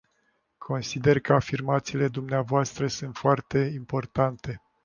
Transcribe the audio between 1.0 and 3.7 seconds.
că afirmațiile dvs. sunt foarte